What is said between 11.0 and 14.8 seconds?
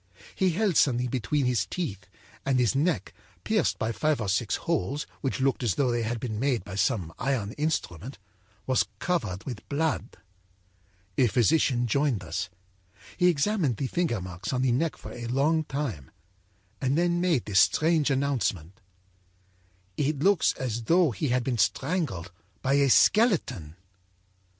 âA physician joined us. He examined the finger marks on the